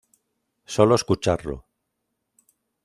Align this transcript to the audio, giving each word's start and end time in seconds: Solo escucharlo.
Solo 0.75 0.95
escucharlo. 0.95 1.57